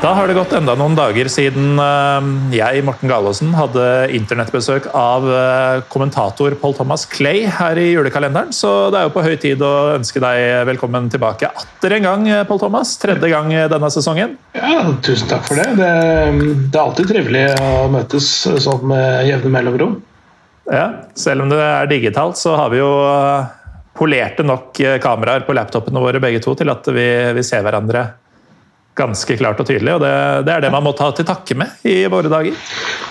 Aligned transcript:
Da 0.00 0.14
har 0.16 0.30
det 0.30 0.32
gått 0.32 0.54
enda 0.56 0.72
noen 0.80 0.94
dager 0.96 1.28
siden 1.28 1.76
eh, 1.76 2.28
jeg, 2.56 2.80
Morten 2.88 3.10
Galaasen, 3.10 3.50
hadde 3.52 3.82
internettbesøk 4.16 4.86
av 4.96 5.26
eh, 5.28 5.82
kommentator 5.92 6.54
Paul 6.62 6.72
Thomas 6.78 7.02
Clay 7.04 7.42
her 7.44 7.76
i 7.76 7.90
julekalenderen. 7.90 8.48
Så 8.56 8.70
det 8.88 8.96
er 8.96 9.10
jo 9.10 9.12
på 9.12 9.24
høy 9.26 9.34
tid 9.42 9.60
å 9.60 9.90
ønske 9.98 10.22
deg 10.24 10.64
velkommen 10.70 11.10
tilbake 11.12 11.50
atter 11.52 11.98
en 11.98 12.06
gang, 12.08 12.24
eh, 12.32 12.46
Paul 12.48 12.62
Thomas. 12.62 12.94
Tredje 13.02 13.28
gang 13.28 13.52
denne 13.52 13.90
sesongen. 13.92 14.38
Ja, 14.56 14.86
tusen 15.04 15.28
takk 15.28 15.44
for 15.50 15.60
det. 15.60 15.68
det. 15.76 15.92
Det 16.72 16.80
er 16.80 16.86
alltid 16.86 17.12
trivelig 17.12 17.44
å 17.60 17.90
møtes 17.92 18.30
sånn 18.64 18.88
med 18.94 19.28
jevne 19.28 19.52
mellomrom. 19.58 19.98
Ja, 20.72 20.86
selv 21.12 21.44
om 21.44 21.52
det 21.52 21.60
er 21.60 21.92
digitalt, 21.92 22.40
så 22.40 22.56
har 22.56 22.72
vi 22.72 22.80
jo 22.80 22.88
polerte 24.00 24.48
nok 24.48 24.80
kameraer 25.04 25.44
på 25.44 25.60
laptopene 25.60 26.00
våre 26.00 26.24
begge 26.24 26.40
to 26.40 26.56
til 26.56 26.72
at 26.72 26.88
vi, 26.88 27.06
vi 27.36 27.44
ser 27.44 27.68
hverandre 27.68 28.06
ganske 29.00 29.36
klart 29.40 29.60
og 29.62 29.68
tydelig. 29.68 29.96
Og 29.96 30.02
det, 30.04 30.12
det 30.46 30.54
er 30.54 30.64
det 30.66 30.72
man 30.74 30.84
må 30.86 30.92
ta 30.96 31.08
til 31.16 31.26
takke 31.28 31.56
med 31.58 31.86
i 31.88 32.02
våre 32.12 32.30
dager. 32.32 32.56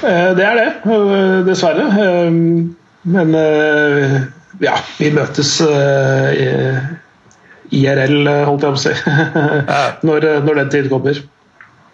Eh, 0.05 0.29
Det 0.37 0.45
er 0.45 0.59
det, 0.61 0.69
eh, 0.85 1.39
dessverre. 1.49 1.85
Eh, 2.05 2.29
Men 3.09 3.29
ja, 4.59 4.73
vi 4.97 5.07
møtes 5.15 5.53
IRL, 7.71 8.17
holdt 8.43 8.65
jeg 8.65 8.73
på 8.73 8.75
å 8.75 8.81
si, 8.81 8.91
når, 10.07 10.25
når 10.43 10.59
den 10.59 10.71
tid 10.73 10.89
kommer. 10.91 11.21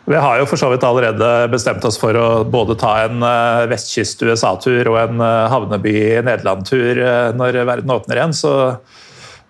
Vi 0.05 0.17
har 0.21 0.39
jo 0.39 0.47
for 0.49 0.57
så 0.61 0.71
vidt 0.73 0.83
allerede 0.85 1.29
bestemt 1.53 1.85
oss 1.85 1.97
for 2.01 2.17
å 2.17 2.25
både 2.45 2.75
ta 2.81 2.91
en 3.05 3.21
vestkyst-USA-tur 3.69 4.89
og 4.91 4.97
en 5.01 5.21
havneby 5.53 5.95
Nederland-tur 6.25 7.01
eh, 7.05 7.29
når 7.37 7.61
verden 7.69 7.93
åpner 7.95 8.21
igjen, 8.21 8.35
så 8.37 8.51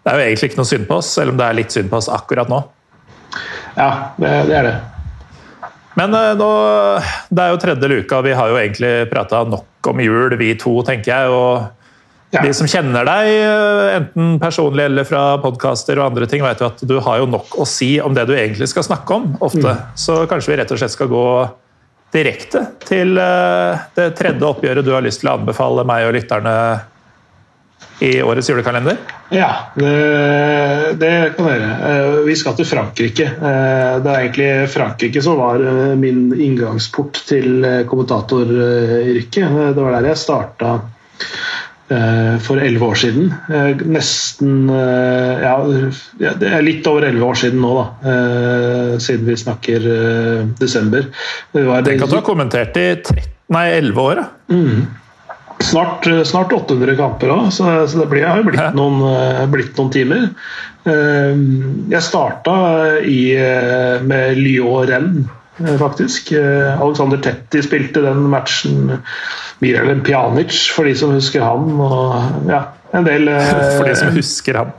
det 0.06 0.12
er 0.12 0.20
jo 0.20 0.26
egentlig 0.28 0.52
ikke 0.52 0.60
noe 0.62 0.70
synd 0.70 0.88
på 0.92 1.00
oss, 1.02 1.14
selv 1.18 1.34
om 1.34 1.40
det 1.40 1.48
er 1.48 1.58
litt 1.64 1.76
synd 1.76 1.90
på 1.92 1.98
oss 2.00 2.12
akkurat 2.14 2.52
nå. 2.52 2.60
Ja, 3.76 3.90
det, 4.18 4.34
det 4.50 4.60
er 4.60 4.70
det. 4.70 4.76
Men 5.96 6.14
eh, 6.16 6.34
nå, 6.40 6.50
det 7.32 7.46
er 7.46 7.54
jo 7.54 7.62
tredje 7.62 7.90
luka, 7.92 8.20
vi 8.26 8.36
har 8.36 8.52
jo 8.52 8.60
egentlig 8.60 8.94
prata 9.12 9.46
nok 9.48 9.90
om 9.92 10.04
jul, 10.04 10.36
vi 10.40 10.54
to, 10.60 10.78
tenker 10.88 11.12
jeg. 11.14 11.34
og 11.34 11.72
Ja. 12.34 12.42
De 12.44 12.52
som 12.58 12.68
kjenner 12.68 13.06
deg, 13.08 13.30
eh, 13.32 13.98
enten 14.00 14.40
personlig 14.42 14.90
eller 14.90 15.06
fra 15.08 15.38
podkaster 15.40 16.02
og 16.02 16.10
andre 16.10 16.28
ting, 16.28 16.44
vet 16.44 16.60
jo 16.60 16.68
at 16.68 16.82
du 16.84 16.98
har 17.00 17.22
jo 17.22 17.30
nok 17.32 17.54
å 17.62 17.68
si 17.70 17.94
om 18.04 18.16
det 18.18 18.26
du 18.28 18.34
egentlig 18.36 18.68
skal 18.68 18.84
snakke 18.84 19.20
om, 19.22 19.30
ofte. 19.46 19.78
Så 19.96 20.26
kanskje 20.28 20.52
vi 20.52 20.58
rett 20.60 20.74
og 20.74 20.82
slett 20.82 20.96
skal 20.96 21.12
gå 21.12 21.28
direkte 22.16 22.66
til 22.84 23.16
eh, 23.20 23.86
det 23.96 24.10
tredje 24.20 24.50
oppgjøret 24.50 24.86
du 24.86 24.92
har 24.96 25.06
lyst 25.06 25.24
til 25.24 25.32
å 25.32 25.38
anbefale 25.40 25.86
meg 25.88 26.10
og 26.10 26.16
lytterne 26.18 26.56
i 28.04 28.10
årets 28.22 28.50
julekalender? 28.52 28.98
Ja, 29.32 29.50
det, 29.80 29.92
det 31.00 31.12
kan 31.38 31.48
jeg 31.48 31.62
gjøre. 31.62 32.24
Vi 32.28 32.36
skal 32.36 32.56
til 32.60 32.68
Frankrike. 32.68 33.28
Eh, 33.32 33.94
Det 34.04 34.12
er 34.12 34.20
egentlig 34.26 34.50
Frankrike 34.74 35.22
som 35.24 35.38
var 35.40 35.64
eh, 35.64 35.94
min 36.00 36.26
inngangsport 36.36 37.22
til 37.30 37.64
eh, 37.66 37.84
kommentatoryrket. 37.90 39.38
Eh, 39.44 39.70
Det 39.76 39.82
var 39.86 39.96
der 39.96 40.10
jeg 40.12 40.20
starta 40.22 40.74
eh, 41.90 42.36
for 42.44 42.60
elleve 42.62 42.90
år 42.92 43.00
siden. 43.00 43.32
Eh, 43.50 43.86
Nesten 43.96 44.68
eh, 44.70 45.46
Ja, 45.46 45.56
det 46.42 46.52
er 46.52 46.66
litt 46.68 46.88
over 46.92 47.08
elleve 47.08 47.32
år 47.32 47.40
siden 47.46 47.64
nå, 47.64 47.72
da. 47.80 48.12
eh, 48.12 48.92
Siden 49.08 49.26
vi 49.32 49.38
snakker 49.40 49.88
eh, 49.96 50.44
desember. 50.60 51.08
Tenk 51.56 52.04
at 52.06 52.12
du 52.12 52.20
har 52.20 52.28
kommentert 52.28 52.76
i 52.82 52.90
13, 53.00 53.24
nei, 53.56 53.66
11 53.80 54.02
år. 54.10 54.24
da. 54.26 54.56
Snart, 55.64 56.06
snart 56.28 56.52
800 56.54 56.96
kamper 57.00 57.32
òg, 57.34 57.48
så, 57.56 57.70
så 57.90 58.02
det 58.04 58.10
blir, 58.12 58.26
har 58.28 58.42
jo 58.42 58.50
blitt, 58.50 58.76
noen, 58.78 59.00
eh, 59.08 59.46
blitt 59.50 59.78
noen 59.80 59.92
timer. 59.94 60.28
Eh, 60.86 61.40
Jeg 61.94 62.04
starta 62.06 62.56
i, 63.02 63.34
eh, 63.40 64.04
med 64.06 64.38
Lyon-Rennes, 64.38 65.26
eh, 65.64 65.78
faktisk. 65.82 66.32
Eh, 66.38 66.76
Alexander 66.76 67.18
Tetti 67.24 67.64
spilte 67.66 68.04
den 68.06 68.28
matchen. 68.30 69.00
Miralem 69.64 70.04
Pjanic, 70.04 70.52
for 70.76 70.84
de 70.86 70.94
som 71.00 71.16
husker 71.16 71.42
han. 71.42 71.72
Og 71.80 72.50
ja, 72.52 72.62
en 72.94 73.08
del 73.08 73.28
eh, 73.32 73.52
For 73.80 73.88
de 73.88 73.96
som 73.96 74.12
husker 74.16 74.60
han. 74.60 74.74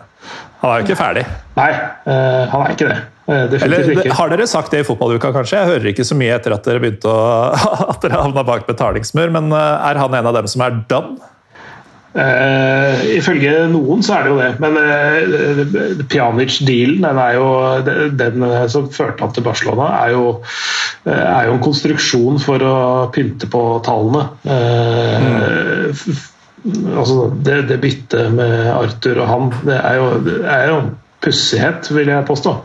Han 0.61 0.71
er 0.73 0.81
jo 0.83 0.87
ikke 0.91 1.01
ferdig. 1.01 1.27
Nei, 1.57 1.71
eh, 1.73 2.43
han 2.53 2.63
er 2.67 2.75
ikke 2.77 2.91
det. 2.93 2.99
Eller 3.27 3.91
ikke. 3.91 4.15
Har 4.15 4.31
dere 4.31 4.47
sagt 4.51 4.75
det 4.75 4.85
i 4.85 4.87
fotballuka, 4.87 5.33
kanskje? 5.35 5.59
Jeg 5.59 5.73
hører 5.73 5.93
ikke 5.93 6.07
så 6.07 6.19
mye 6.19 6.35
etter 6.37 6.55
at 6.55 6.67
dere 6.67 6.83
begynte 6.83 7.11
å 7.11 7.23
at 7.93 8.05
dere 8.05 8.21
havna 8.23 8.45
bak 8.47 8.69
betalingsmur, 8.69 9.33
men 9.35 9.51
eh, 9.51 9.89
er 9.91 9.99
han 10.03 10.15
en 10.15 10.31
av 10.31 10.37
dem 10.39 10.51
som 10.51 10.63
er 10.67 10.79
done? 10.91 11.33
Uh, 12.17 12.97
ifølge 13.13 13.51
noen 13.69 14.01
så 14.01 14.15
er 14.17 14.23
det 14.25 14.31
jo 14.31 14.37
det, 14.41 14.53
men 14.63 14.79
uh, 14.81 15.99
Pjanic-dealen, 16.09 17.03
den, 17.05 17.19
er 17.21 17.35
jo, 17.37 17.49
den 18.17 18.47
som 18.73 18.87
førte 18.89 19.21
han 19.21 19.35
til 19.37 19.45
Barcelona, 19.45 19.91
er 20.07 20.15
jo, 20.15 20.31
uh, 21.05 21.13
er 21.13 21.51
jo 21.51 21.59
en 21.59 21.65
konstruksjon 21.67 22.41
for 22.41 22.65
å 22.65 22.79
pynte 23.13 23.51
på 23.53 23.61
tallene. 23.85 24.31
Uh, 24.49 25.93
f- 25.93 26.33
altså 26.97 27.29
det, 27.45 27.67
det 27.69 27.83
byttet 27.85 28.33
med 28.33 28.65
Arthur 28.73 29.21
og 29.21 29.29
han, 29.35 29.53
det 29.69 29.77
er 29.77 30.01
jo, 30.01 30.09
det 30.25 30.39
er 30.57 30.71
jo 30.73 30.79
pussighet, 31.27 31.91
vil 31.93 32.15
jeg 32.15 32.29
påstå. 32.33 32.57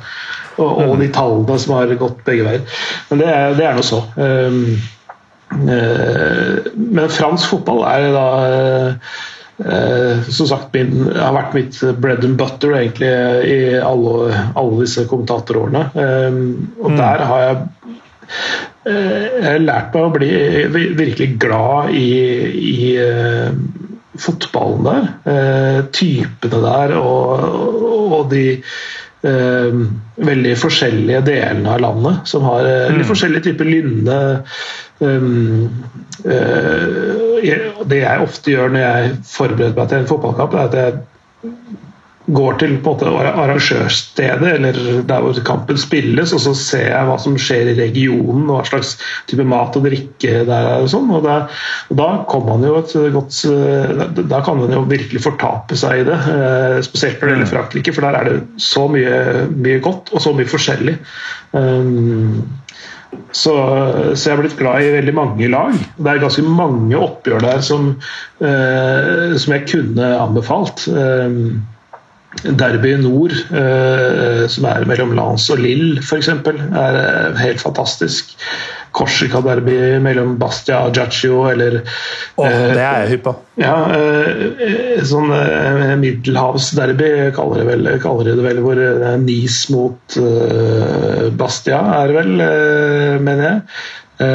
Og, 0.59 0.81
og 0.83 0.95
de 0.99 1.09
tallene 1.13 1.59
som 1.61 1.75
har 1.77 1.93
gått 1.99 2.23
begge 2.27 2.47
veier. 2.47 2.79
Men 3.09 3.21
det 3.21 3.29
er, 3.31 3.53
det 3.57 3.67
er 3.67 3.77
noe 3.77 3.87
så. 3.87 4.01
Um, 4.17 4.63
eh, 5.71 6.71
men 6.75 7.11
fransk 7.11 7.51
fotball 7.53 7.83
er 7.87 8.07
da 8.15 8.25
eh, 9.65 10.23
som 10.27 10.49
sagt 10.49 10.73
min, 10.75 11.05
har 11.15 11.35
vært 11.37 11.57
mitt 11.57 11.79
bread 12.03 12.25
and 12.27 12.39
butter 12.39 12.75
egentlig 12.79 13.11
i 13.47 13.59
alle, 13.79 14.45
alle 14.59 14.81
disse 14.83 15.07
kommentatorårene. 15.09 15.85
Eh, 15.95 16.41
og 16.81 16.97
der 16.99 17.25
har 17.31 17.45
jeg 17.45 17.61
eh, 17.61 19.29
jeg 19.41 19.45
har 19.45 19.63
lært 19.63 19.95
meg 19.95 20.07
å 20.07 20.13
bli 20.15 20.31
virkelig 20.97 21.29
glad 21.41 21.91
i, 21.93 22.11
i 22.57 22.85
fotballen 24.21 24.87
der. 24.87 25.85
Typene 25.93 26.61
der 26.63 26.95
og, 26.97 27.45
og 28.17 28.31
de 28.31 28.45
veldig 29.21 30.53
forskjellige 30.57 31.21
delene 31.27 31.75
av 31.75 31.81
landet 31.83 32.29
som 32.29 32.45
har 32.47 32.65
eh, 32.65 32.93
litt 32.95 33.09
forskjellige 33.09 33.51
typer 33.51 33.69
lynne. 33.69 34.17
Um, 35.01 35.69
eh, 36.25 37.81
det 37.91 38.01
jeg 38.01 38.25
ofte 38.25 38.53
gjør 38.53 38.73
når 38.73 38.83
jeg 38.85 39.13
forbereder 39.29 39.77
meg 39.77 39.91
til 39.91 40.01
en 40.01 40.09
fotballkamp, 40.09 40.57
er 40.57 40.69
at 40.69 40.79
jeg 40.79 41.51
går 42.29 42.57
til 42.61 42.75
på 42.83 42.93
en 42.93 42.99
måte 43.15 43.29
arrangørstedet 43.31 44.51
eller 44.51 44.77
der 45.09 45.23
hvor 45.25 45.39
kampen 45.45 45.79
spilles, 45.81 46.33
og 46.35 46.43
så 46.43 46.53
ser 46.57 46.87
jeg 46.91 47.07
hva 47.07 47.17
som 47.21 47.37
skjer 47.39 47.71
i 47.71 47.77
regionen, 47.79 48.45
og 48.45 48.59
hva 48.59 48.67
slags 48.69 48.93
type 49.29 49.45
mat 49.47 49.77
og 49.79 49.87
drikke 49.87 50.43
der 50.45 50.69
er. 50.75 50.83
Og 50.83 50.91
sånn, 50.91 51.09
og 51.09 51.25
og 51.25 51.97
da 51.97 52.09
kommer 52.29 52.55
man 52.55 52.67
jo 52.67 52.77
et 52.79 52.93
godt 53.13 53.35
Da 54.29 54.41
kan 54.45 54.59
man 54.59 54.73
jo 54.73 54.83
virkelig 54.89 55.21
fortape 55.23 55.77
seg 55.79 56.01
i 56.01 56.07
det. 56.07 56.17
eh, 56.35 56.77
Spesielt 56.85 57.21
når 57.21 57.27
det 57.27 57.35
gjelder 57.35 57.51
Frankrike, 57.51 57.93
for 57.95 58.05
der 58.05 58.17
er 58.19 58.29
det 58.29 58.61
så 58.61 58.87
mye, 58.91 59.47
mye 59.51 59.81
godt 59.83 60.13
og 60.13 60.21
så 60.23 60.33
mye 60.35 60.49
forskjellig. 60.49 60.97
Um, 61.51 62.41
så, 63.35 63.53
så 64.15 64.29
jeg 64.29 64.35
har 64.35 64.41
blitt 64.41 64.57
glad 64.59 64.83
i 64.83 64.93
veldig 64.95 65.13
mange 65.15 65.49
lag. 65.51 65.75
Det 65.97 66.11
er 66.11 66.23
ganske 66.23 66.43
mange 66.47 66.99
oppgjør 66.99 67.43
der 67.43 67.61
som, 67.65 67.93
eh, 68.43 69.35
som 69.39 69.55
jeg 69.55 69.67
kunne 69.71 70.11
anbefalt. 70.21 70.85
Um, 70.91 71.61
Derby 72.31 72.95
nord, 72.95 73.33
eh, 73.51 74.45
som 74.49 74.65
er 74.69 74.85
mellom 74.87 75.11
Lance 75.17 75.51
og 75.51 75.59
Lille 75.61 75.99
f.eks., 75.99 76.29
er 76.31 76.99
eh, 77.01 77.41
helt 77.43 77.61
fantastisk. 77.61 78.31
Korsika-derby 78.95 79.99
mellom 80.03 80.33
Bastia 80.39 80.81
og 80.87 80.95
Giaccio, 80.95 81.45
eller 81.47 81.77
oh, 82.35 82.47
Det 82.47 82.81
er 82.81 83.05
jeg 83.05 83.11
hypp 83.13 83.23
på. 83.29 83.33
Ja, 83.61 83.75
sånn 85.07 85.31
middelhavsderby 86.01 87.11
kaller, 87.35 87.71
de 87.71 88.35
det 88.35 88.43
vel, 88.43 88.59
hvor 88.65 88.81
Nis 89.21 89.23
Nice 89.23 89.71
mot 89.71 90.17
Bastia 91.39 91.79
er 92.01 92.15
vel, 92.17 92.35
mener 93.23 93.47
jeg. 93.47 94.27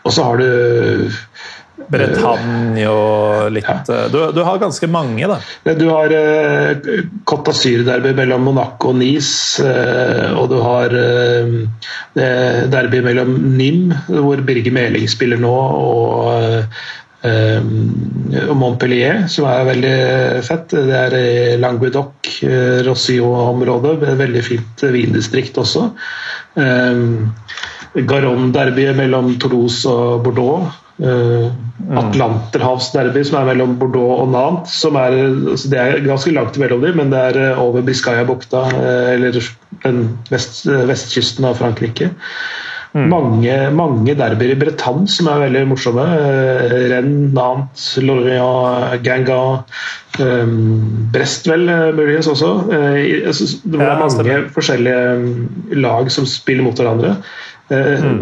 Og 0.00 0.16
så 0.16 0.30
har 0.30 0.40
du 0.40 0.48
Bretagne 1.76 2.86
og 2.88 3.52
litt. 3.52 3.68
Eh, 3.68 4.06
du, 4.12 4.18
du, 4.34 4.40
har 4.46 4.60
ganske 4.62 4.88
mange, 4.90 5.28
da. 5.28 5.38
Du 5.76 5.86
har 5.92 6.12
eh, 6.16 7.04
Cotta 7.28 7.52
Syr-derby 7.54 8.14
mellom 8.16 8.46
Monaco 8.48 8.92
og 8.94 9.00
Nice. 9.00 9.62
Eh, 9.62 10.32
og 10.32 10.48
du 10.52 10.58
har 10.64 10.94
eh, 10.96 12.62
derby 12.72 13.02
mellom 13.04 13.34
NIM, 13.58 13.92
hvor 14.08 14.40
Birger 14.46 14.74
Meling 14.74 15.08
spiller 15.10 15.40
nå, 15.42 15.52
og 15.52 16.32
eh, 17.26 17.60
Montpellier, 18.56 19.26
som 19.32 19.48
er 19.50 19.68
veldig 19.68 19.96
fett. 20.46 20.72
Det 20.72 20.96
er 21.02 21.60
Languedoc, 21.60 22.32
eh, 22.48 22.80
Rossio-området. 22.88 23.98
Veldig 24.24 24.44
fint 24.48 24.88
vindistrikt 24.96 25.60
også. 25.60 25.90
Garonne-derbyet 27.96 28.96
mellom 28.96 29.36
Toulouse 29.40 29.88
og 29.92 30.24
Bordeaux. 30.24 30.85
Uh, 30.96 31.50
Atlanterhavsderby, 31.92 33.20
som 33.28 33.42
er 33.42 33.50
mellom 33.50 33.74
Bordeaux 33.76 34.22
og 34.22 34.30
Nantes. 34.32 34.78
Som 34.80 34.96
er, 34.96 35.16
altså 35.52 35.68
det 35.72 35.80
er 35.80 36.06
ganske 36.06 36.32
langt 36.32 36.56
mellom 36.60 36.84
dem, 36.84 36.96
men 36.96 37.12
det 37.12 37.20
er 37.20 37.40
uh, 37.52 37.64
over 37.66 37.84
Biscaya-bukta, 37.84 38.62
uh, 38.72 39.10
eller 39.12 39.36
den 39.84 40.06
vest, 40.32 40.64
vestkysten 40.64 41.44
av 41.48 41.60
Frankrike. 41.60 42.14
Mm. 42.96 43.10
Mange, 43.12 43.54
mange 43.76 44.14
derbyer 44.16 44.54
i 44.54 44.56
Bretagne 44.56 45.10
som 45.12 45.28
er 45.28 45.42
veldig 45.42 45.66
morsomme. 45.68 46.04
Rennes, 46.88 47.34
Nantes, 47.36 47.90
Lorient, 48.00 48.96
Gangan, 49.04 49.66
um, 50.16 50.54
Brest 51.12 51.50
vel 51.50 51.68
muligens 51.98 52.30
også. 52.32 52.54
Altså, 52.72 53.50
det 53.68 53.84
er 53.84 54.00
mange 54.00 54.38
forskjellige 54.56 55.76
lag 55.76 56.08
som 56.14 56.24
spiller 56.30 56.64
mot 56.64 56.80
hverandre. 56.80 57.18
Mm. 57.66 58.20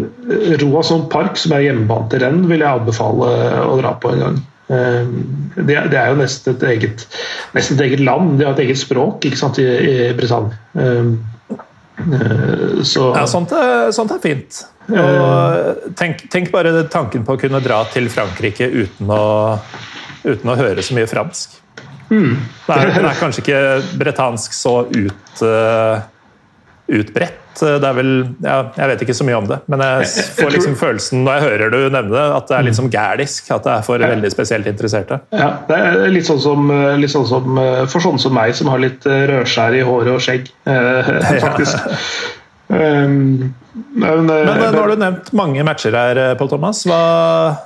Roasson 0.61 1.05
Park, 1.11 1.37
som 1.37 1.53
er 1.53 1.67
hjemmebane 1.67 2.09
til 2.09 2.23
renn, 2.23 2.43
vil 2.49 2.63
jeg 2.63 2.81
anbefale 2.81 3.31
å 3.61 3.75
dra 3.77 3.91
på 4.01 4.13
en 4.15 4.23
gang. 4.23 4.39
Eh, 4.67 5.07
det, 5.55 5.77
det 5.91 5.97
er 5.99 6.09
jo 6.09 6.17
nesten 6.17 6.55
et, 6.55 6.63
eget, 6.73 7.05
nesten 7.53 7.77
et 7.77 7.85
eget 7.85 8.01
land, 8.05 8.39
de 8.39 8.47
har 8.47 8.55
et 8.55 8.63
eget 8.65 8.81
språk 8.81 9.27
ikke 9.27 9.39
sant, 9.39 9.59
i, 9.61 10.09
Britannia. 10.17 10.57
Eh, 10.75 11.11
så, 12.85 13.11
ja, 13.15 13.25
sånt 13.29 13.53
er, 13.55 13.91
sånt 13.95 14.15
er 14.15 14.23
fint. 14.23 14.63
Tenk, 15.97 16.25
tenk, 16.29 16.49
bare 16.53 16.73
tanken 16.93 17.25
på 17.25 17.37
å 17.37 17.41
kunne 17.41 17.61
dra 17.63 17.83
til 17.93 18.09
Frankrike 18.13 18.67
uten 18.69 19.13
å, 19.13 19.21
uten 20.25 20.51
å 20.51 20.57
høre 20.59 20.83
så 20.85 20.97
mye 20.97 21.09
fransk. 21.09 21.61
Mm. 22.09 22.35
Det, 22.67 22.75
er, 22.75 22.91
det, 22.93 23.01
er, 23.01 23.17
kanskje 23.17 23.41
ikke 23.41 23.61
bretansk 23.97 24.53
så 24.53 24.75
ut, 24.89 25.45
utbredt, 26.87 27.45
Eh, 27.63 27.75
det 27.81 27.87
er 27.87 27.97
vel 27.97 28.11
ja, 28.43 28.57
Jeg 28.75 28.91
vet 28.91 29.03
ikke 29.05 29.17
så 29.17 29.27
mye 29.27 29.39
om 29.39 29.49
det, 29.49 29.59
men 29.71 29.83
jeg 29.83 30.29
får 30.37 30.53
liksom 30.55 30.77
følelsen 30.79 31.25
når 31.25 31.37
jeg 31.37 31.45
hører 31.49 31.73
du 31.73 31.79
nevne 31.83 32.13
det, 32.13 32.23
at 32.37 32.47
det 32.49 32.57
er 32.57 32.67
litt 32.69 32.79
som 32.79 32.89
gælisk. 32.91 33.51
At 33.55 33.67
det 33.67 33.73
er 33.75 33.85
for 33.87 34.05
veldig 34.05 34.31
spesielt 34.33 34.69
interesserte. 34.71 35.19
Ja, 35.35 35.51
det 35.69 35.81
er 35.89 35.99
litt 36.13 36.29
sånn 36.29 36.41
som, 36.43 36.71
litt 37.01 37.13
sånn 37.13 37.27
som 37.29 37.59
for 37.91 38.03
sånne 38.03 38.21
som 38.21 38.35
meg, 38.35 38.55
som 38.57 38.71
har 38.73 38.81
litt 38.83 39.05
eh, 39.09 39.27
rødskjær 39.31 39.77
i 39.77 39.85
håret 39.85 40.15
og 40.15 40.23
skjegg, 40.23 40.49
faktisk. 41.45 41.93
Um, 42.65 43.53
men, 43.93 44.25
men, 44.25 44.57
nå 44.57 44.79
har 44.79 44.89
du 44.89 44.97
nevnt 44.97 45.27
mange 45.37 45.63
matcher 45.67 45.95
her, 45.95 46.19
Pål 46.39 46.55
Thomas. 46.55 46.81
Hva, 46.87 47.01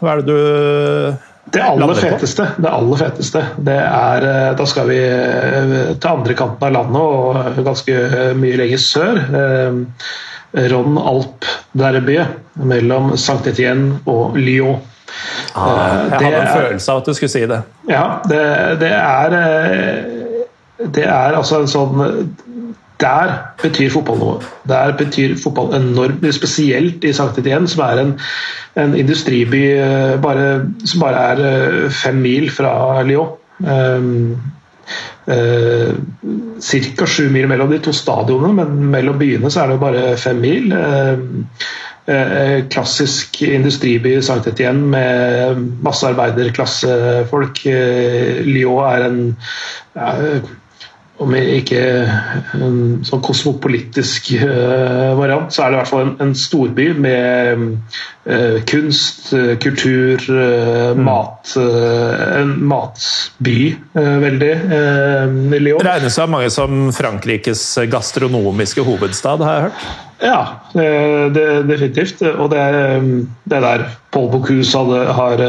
hva 0.02 0.16
er 0.16 0.24
det 0.26 0.34
du 0.34 1.29
det 1.52 1.62
aller 1.64 1.94
feteste, 1.98 2.46
det 2.58 2.70
aller 2.70 3.00
feteste, 3.00 3.44
det 3.66 3.78
er 3.82 4.26
eh, 4.30 4.50
Da 4.58 4.66
skal 4.70 4.90
vi 4.90 5.00
eh, 5.02 5.74
til 5.96 6.10
andre 6.12 6.36
kanten 6.38 6.68
av 6.68 6.76
landet 6.76 7.02
og 7.02 7.64
ganske 7.66 7.96
mye 8.40 8.60
lenger 8.60 8.84
sør. 8.84 9.22
Eh, 9.40 9.80
Ron 10.72 10.98
Alp 10.98 11.46
Derby 11.78 12.18
mellom 12.70 13.14
St. 13.14 13.42
Etienne 13.52 14.00
og 14.10 14.38
Lyon. 14.38 14.80
Ah, 15.58 16.06
jeg 16.10 16.22
hadde 16.22 16.40
en 16.40 16.54
følelse 16.54 16.94
av 16.94 17.02
at 17.02 17.10
du 17.10 17.18
skulle 17.18 17.34
si 17.34 17.44
det. 17.50 17.60
Ja, 17.90 18.06
det, 18.30 18.42
det 18.82 18.92
er 18.94 19.36
Det 20.80 21.04
er 21.04 21.36
altså 21.36 21.60
en 21.60 21.70
sånn 21.70 22.04
der 23.00 23.34
betyr 23.62 23.92
fotball 23.94 24.20
noe. 24.20 24.38
Der 24.68 24.94
betyr 25.00 25.36
fotball 25.40 25.74
enormt, 25.78 26.26
spesielt 26.36 27.04
i 27.08 27.14
Sankt 27.16 27.40
Etienne, 27.40 27.70
som 27.72 27.84
er 27.86 28.04
en, 28.04 28.14
en 28.80 28.96
industriby 28.98 29.64
eh, 29.78 30.16
bare, 30.22 30.48
som 30.84 31.04
bare 31.04 31.26
er 31.32 31.44
eh, 31.50 31.90
fem 31.92 32.20
mil 32.24 32.50
fra 32.52 33.02
Lyon. 33.08 33.36
Um, 33.60 34.38
uh, 35.28 35.92
Ca. 36.64 37.06
sju 37.06 37.26
mil 37.30 37.50
mellom 37.52 37.72
de 37.72 37.82
to 37.84 37.92
stadionene, 37.92 38.54
men 38.56 38.88
mellom 38.94 39.20
byene 39.20 39.52
så 39.52 39.66
er 39.66 39.74
det 39.74 39.82
bare 39.82 40.06
fem 40.20 40.40
mil. 40.40 40.72
Uh, 40.72 41.20
uh, 42.08 42.56
klassisk 42.72 43.42
industriby 43.48 44.16
Sankt 44.24 44.48
Etienne 44.52 44.88
med 44.96 45.68
masse 45.84 46.08
arbeiderklassefolk. 46.08 47.64
Lyon 48.48 48.88
er 48.88 49.08
en 49.10 49.22
om 51.20 51.36
ikke 51.36 51.80
en 52.56 52.78
sånn 53.08 53.22
kosmopolitisk 53.24 54.32
uh, 54.40 55.16
variant, 55.20 55.52
så 55.52 55.66
er 55.66 55.72
det 55.72 55.78
i 55.78 55.80
hvert 55.82 55.92
fall 55.92 56.06
en, 56.06 56.14
en 56.24 56.34
storby 56.38 56.88
med 56.96 57.66
uh, 57.66 58.60
kunst, 58.70 59.32
uh, 59.36 59.54
kultur, 59.62 60.24
mm. 60.30 61.04
mat 61.04 61.56
En 61.60 62.52
matby, 62.70 63.74
veldig. 63.96 64.52
Lyon. 65.60 65.82
Regnes 65.84 66.20
av 66.22 66.30
mange 66.32 66.52
som 66.54 66.92
Frankrikes 66.96 67.64
gastronomiske 67.90 68.86
hovedstad, 68.86 69.44
har 69.44 69.58
jeg 69.58 69.68
hørt? 69.70 70.09
Ja, 70.20 70.60
det, 70.74 71.64
definitivt. 71.70 72.22
Og 72.28 72.50
det, 72.52 72.64
det 73.48 73.62
der 73.64 73.86
Paul 74.12 74.28
Bocuse 74.34 74.78
hadde, 74.78 75.14
har, 75.16 75.44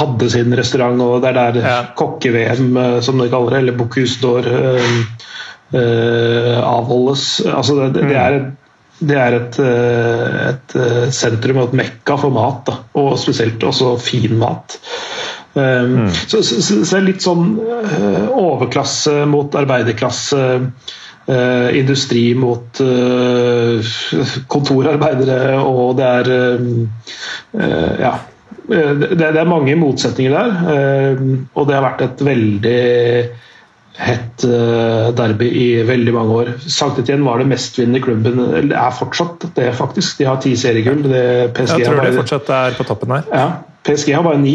hadde 0.00 0.30
sin 0.32 0.56
restaurant, 0.58 1.02
og 1.04 1.22
det 1.22 1.30
er 1.30 1.38
der 1.38 1.60
ja. 1.62 1.76
kokke-VM, 1.98 2.74
som 3.04 3.22
de 3.22 3.28
kaller 3.30 3.54
det, 3.54 3.60
eller 3.62 3.78
Bocuse 3.78 4.18
d'Or, 4.22 4.50
uh, 4.50 6.56
avholdes. 6.64 7.24
Altså, 7.46 7.78
det, 7.94 8.08
det, 8.10 8.18
er, 8.18 8.40
det 8.98 9.22
er 9.22 9.38
et, 9.38 9.62
et, 10.50 10.78
sentrum 11.14 11.62
og 11.62 11.70
et 11.70 11.78
mekka 11.84 12.18
for 12.18 12.34
mat, 12.34 12.64
da. 12.66 12.80
og 12.98 13.14
spesielt 13.22 13.62
også 13.62 13.94
fin 14.02 14.34
mat. 14.40 14.80
Um, 15.50 16.06
mm. 16.06 16.10
så, 16.30 16.38
så, 16.46 16.60
så, 16.62 16.76
det 16.78 16.98
er 16.98 17.06
litt 17.08 17.24
sånn 17.24 17.56
overklasse 18.38 19.24
mot 19.30 19.54
arbeiderklasse. 19.58 20.42
Uh, 21.30 21.68
industri 21.78 22.32
mot 22.34 22.80
uh, 22.82 23.90
kontorarbeidere, 24.50 25.60
og 25.62 26.00
det 26.00 26.08
er 26.08 26.30
uh, 26.58 28.00
Ja. 28.00 28.16
Det, 28.70 29.16
det, 29.18 29.26
er 29.26 29.48
mange 29.50 29.74
motsetninger 29.74 30.30
der, 30.30 31.16
og 31.58 31.64
det 31.66 31.74
har 31.74 31.82
vært 31.82 32.02
et 32.04 32.20
veldig 32.22 32.82
hett 33.98 34.44
derby 35.18 35.48
i 35.58 35.64
veldig 35.88 36.14
mange 36.14 36.36
år. 36.36 36.50
Sankt 36.70 37.00
Etienne 37.02 37.26
var 37.26 37.42
det 37.42 37.48
mestvinnende 37.50 38.02
klubben, 38.04 38.38
eller 38.60 38.76
er 38.78 38.94
fortsatt 38.94 39.48
det, 39.56 39.72
faktisk. 39.74 40.20
De 40.20 40.28
har 40.28 40.38
ti 40.44 40.54
seriegull. 40.60 41.02
Jeg 41.10 41.50
tror 41.56 41.98
de 41.98 42.14
fortsatt 42.20 42.52
er 42.60 42.78
på 42.78 42.86
toppen 42.86 43.16
her. 43.16 43.26
Ja, 43.34 43.48
PSG 43.88 44.14
har 44.14 44.22
bare 44.28 44.38
ni, 44.38 44.54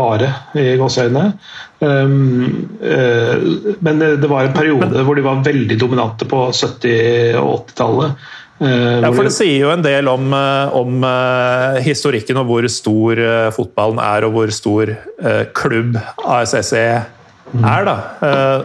bare 0.00 0.32
i 0.56 0.70
gåseøynene. 0.80 1.34
Um, 1.80 2.68
uh, 2.82 3.36
men 3.80 4.02
det 4.20 4.28
var 4.28 4.44
en 4.44 4.56
periode 4.56 5.00
hvor 5.06 5.16
de 5.16 5.24
var 5.24 5.40
veldig 5.46 5.78
dominante 5.80 6.28
på 6.28 6.42
70- 6.52 7.38
og 7.40 7.70
80-tallet. 7.70 8.26
Uh, 8.60 8.66
eh, 8.68 8.96
ja, 9.06 9.12
for 9.14 9.24
Det 9.24 9.32
sier 9.32 9.62
jo 9.62 9.70
en 9.72 9.84
del 9.84 10.10
om, 10.12 10.26
eh, 10.36 10.74
om 10.76 10.98
uh, 11.00 11.78
historikken 11.80 12.42
og 12.42 12.50
hvor 12.50 12.68
stor 12.68 13.22
fotballen 13.56 14.02
er, 14.04 14.28
og 14.28 14.36
hvor 14.36 14.52
stor 14.52 14.92
klubb 15.56 15.96
ASSE 16.20 16.84
mm. 17.54 17.64
er. 17.64 17.88
da. 17.88 17.96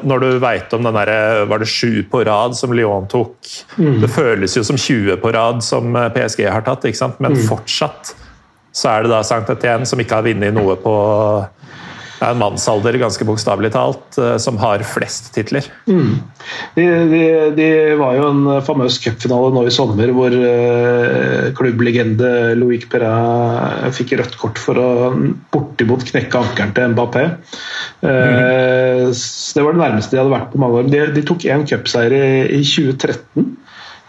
når 0.03 0.25
du 0.25 0.27
veit 0.43 0.75
om 0.75 0.84
den 0.84 0.95
derre 1.00 1.45
Var 1.48 1.63
det 1.63 1.72
sju 1.72 2.03
på 2.12 2.25
rad 2.27 2.57
som 2.60 2.75
Lyon 2.75 3.07
tok? 3.07 3.38
Mm. 3.79 4.01
Det 4.03 4.12
føles 4.12 4.57
jo 4.60 4.63
som 4.67 4.75
20 4.75 5.22
på 5.24 5.31
rad 5.31 5.63
som 5.63 5.95
PSG 5.95 6.50
har 6.51 6.67
tatt, 6.67 6.84
ikke 6.84 7.00
sant? 7.05 7.24
men 7.24 7.39
mm. 7.39 7.48
fortsatt 7.48 8.17
så 8.75 8.91
er 8.91 9.05
det 9.05 9.13
da 9.13 9.24
Saint 9.24 9.48
Etienne 9.48 9.88
som 9.88 10.01
ikke 10.03 10.17
har 10.19 10.25
vunnet 10.27 10.51
noe 10.51 10.75
på 10.84 10.95
Er 12.25 12.34
en 12.34 12.41
mannsalder, 12.41 12.96
ganske 12.98 13.25
bokstavelig 13.27 13.70
talt, 13.75 14.17
eh, 14.17 14.36
som 14.41 14.58
har 14.58 14.82
flest 14.88 15.29
titler. 15.36 15.67
Mm. 15.86 16.15
De, 16.74 16.86
de, 17.12 17.22
de, 17.58 17.67
var 18.00 18.15
jo 18.17 18.29
en 18.32 18.63
famøs 18.65 18.98
cupfinale 19.03 19.51
nå 19.53 19.65
i 19.67 19.74
sommer 19.74 20.10
hvor 20.15 20.34
uh, 20.34 21.51
klubblegende 21.58 22.55
Loic 22.58 22.88
Perrin 22.89 23.94
fikk 23.96 24.15
rødt 24.20 24.38
kort 24.41 24.62
for 24.62 24.79
å 24.82 24.89
bortimot 25.53 26.05
knekke 26.10 26.41
ankelen 26.41 26.74
til 26.77 26.96
Mbappé. 26.96 27.25
Uh, 28.01 28.10
mm. 28.10 29.13
Det 29.13 29.65
var 29.65 29.77
det 29.77 29.84
nærmeste 29.84 30.15
de 30.15 30.24
hadde 30.24 30.34
vært 30.34 30.51
på 30.53 30.63
mange 30.63 30.82
år. 30.82 30.89
De, 30.94 31.03
de 31.15 31.25
tok 31.29 31.46
én 31.50 31.67
cupseier 31.70 32.17
i, 32.17 32.25
i 32.58 32.63
2013. 32.65 33.53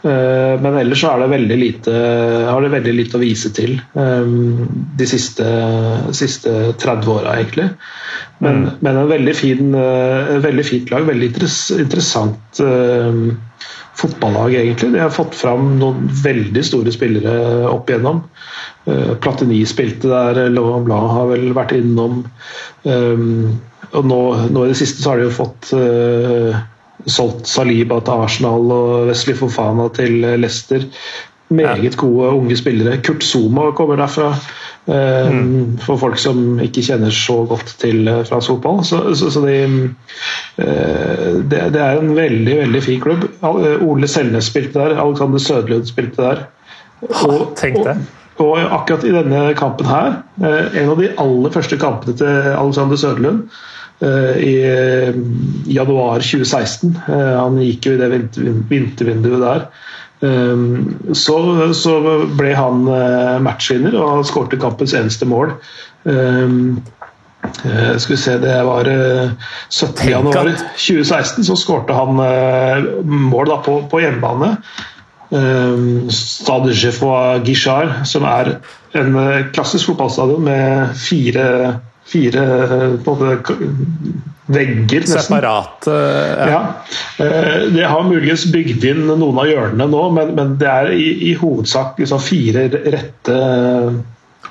Eh, 0.03 0.61
men 0.61 0.76
ellers 0.76 1.00
så 1.00 1.15
det 1.26 1.57
lite, 1.57 1.93
har 2.50 2.62
det 2.62 2.69
veldig 2.75 2.95
lite 2.95 3.17
å 3.17 3.23
vise 3.23 3.50
til 3.57 3.79
eh, 3.97 4.29
de 5.00 5.09
siste, 5.09 5.47
siste 6.12 6.53
30 6.76 7.12
åra, 7.12 7.37
egentlig. 7.38 7.71
Men, 8.38 8.67
mm. 8.67 8.71
men 8.85 9.00
en 9.03 9.11
veldig, 9.11 9.37
fin, 9.37 9.75
eh, 9.75 10.37
veldig 10.45 10.67
fint 10.69 10.93
lag. 10.93 11.07
Veldig 11.09 11.31
interessant 11.81 12.62
fotballag, 13.97 14.53
egentlig. 14.59 14.93
De 14.93 15.00
har 15.00 15.15
fått 15.15 15.38
fram 15.38 15.79
noen 15.81 16.11
veldig 16.23 16.65
store 16.69 16.93
spillere 16.93 17.65
opp 17.71 17.88
igjennom. 17.88 18.21
Platini 19.25 19.62
spilte 19.67 20.11
der, 20.11 20.50
Laurent 20.53 20.85
Blad 20.85 21.07
har 21.15 21.31
vel 21.33 21.47
vært 21.57 21.73
innom. 21.79 22.21
Og 22.85 24.05
nå, 24.11 24.21
nå, 24.53 24.67
i 24.67 24.69
det 24.69 24.76
siste 24.79 25.00
så 25.00 25.15
har 25.15 25.23
de 25.23 25.31
jo 25.31 25.38
fått 25.38 25.73
solgt 27.06 27.48
Saliba 27.50 28.00
til 28.04 28.26
Arsenal 28.26 28.72
og 28.75 29.08
Wesley 29.10 29.36
Fofana 29.38 29.88
til 29.94 30.20
Leicester. 30.25 30.86
Meget 31.48 31.96
gode 31.96 32.28
unge 32.28 32.56
spillere. 32.56 32.98
Kurt 33.02 33.25
Zuma 33.25 33.70
kommer 33.70 33.96
derfra. 33.96 34.32
Eh, 34.86 35.30
mm. 35.30 35.78
For 35.82 35.98
folk 35.98 36.18
som 36.18 36.60
ikke 36.62 36.82
kjenner 36.82 37.10
så 37.14 37.44
godt 37.46 37.76
til 37.78 38.08
eh, 38.08 38.25
fransk 38.26 38.50
fotball. 38.50 38.82
Så, 38.84 39.14
så, 39.14 39.30
så 39.30 39.42
de, 39.46 39.54
eh, 40.58 41.30
det, 41.50 41.62
det, 41.75 41.82
er 41.82 42.00
en 42.00 42.16
veldig 42.16 42.58
veldig 42.64 42.82
fin 42.82 43.00
klubb. 43.00 43.25
Ole 43.42 44.10
Selnes 44.10 44.50
spilte 44.50 44.78
der, 44.78 44.98
Alexander 45.02 45.38
Sødlund 45.38 45.86
spilte 45.86 46.22
der. 46.22 46.44
Og, 47.02 47.52
Tenk 47.56 47.78
det. 47.86 47.96
Og, 48.36 48.50
og 48.50 48.75
akkurat 48.80 49.04
i 49.06 49.14
denne 49.14 49.46
kampen 49.56 49.86
her, 49.88 50.18
en 50.42 50.90
av 50.92 50.98
de 51.00 51.08
aller 51.18 51.52
første 51.54 51.78
kampene 51.80 52.16
til 52.18 52.50
Alexander 52.52 52.98
Sødlund, 53.00 53.46
Eh, 53.46 53.52
i 54.00 54.69
eh, 54.69 55.15
januar 55.67 56.21
2016. 56.21 57.00
Eh, 57.09 57.41
han 57.41 57.62
gikk 57.62 57.87
jo 57.88 57.93
i 57.97 58.00
det 58.00 58.09
vintervinduet 58.69 59.41
der. 59.45 59.67
Så, 61.12 61.37
så 61.76 61.95
ble 62.38 62.55
han 62.57 62.88
matchvinner 63.45 63.93
og 64.00 64.25
skårte 64.25 64.57
kampens 64.57 64.95
eneste 64.97 65.29
mål. 65.29 65.53
Skal 66.00 66.81
vi 68.15 68.19
se, 68.23 68.38
Det 68.41 68.55
var 68.65 68.88
17.1.2016 68.88 71.45
så 71.50 71.57
skårte 71.61 71.93
han 71.99 72.17
mål 73.05 73.53
da 73.53 73.61
på, 73.67 73.75
på 73.93 74.00
hjemmebane. 74.07 74.50
Stade 76.17 76.73
Geoffroy 76.73 77.45
Guichard, 77.45 77.93
som 78.09 78.25
er 78.25 78.57
en 78.97 79.12
klassisk 79.53 79.93
fotballstadion 79.93 80.49
med 80.49 80.97
fire 80.97 81.76
fire 82.06 82.42
både 83.04 83.36
vegger. 84.46 85.00
Nesten. 85.00 85.22
Separate 85.22 85.90
ja. 85.90 86.48
ja. 86.50 86.60
Eh, 87.25 87.62
det 87.75 87.86
har 87.90 88.04
muligens 88.06 88.46
bygd 88.52 88.84
inn 88.86 89.06
noen 89.10 89.40
av 89.42 89.48
hjørnene 89.50 89.88
nå, 89.90 90.02
men, 90.14 90.34
men 90.38 90.58
det 90.60 90.68
er 90.70 90.92
i, 90.94 91.08
i 91.30 91.32
hovedsak 91.38 91.98
liksom 92.00 92.22
fire 92.22 92.68
rette 92.70 93.40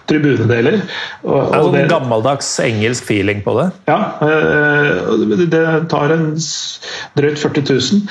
tribunedeler. 0.05 0.81
Og, 1.23 1.31
det 1.33 1.57
er 1.57 1.63
sånn 1.63 1.77
det, 1.77 1.85
gammeldags 1.89 2.49
engelsk 2.61 3.07
feeling 3.09 3.41
på 3.45 3.55
det? 3.57 3.69
Ja. 3.89 3.99
Eh, 4.21 5.45
det 5.49 5.65
tar 5.91 6.13
en 6.13 6.27
drøyt 7.17 7.41
40 7.41 7.65
000. 7.71 8.03